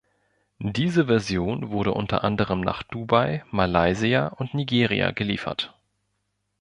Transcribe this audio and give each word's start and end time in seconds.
Diese 0.57 1.05
Version 1.05 1.69
wurde 1.69 1.91
unter 1.93 2.23
anderem 2.23 2.61
nach 2.61 2.81
Dubai, 2.81 3.45
Malaysia 3.51 4.29
und 4.29 4.55
Nigeria 4.55 5.11
geliefert. 5.11 5.75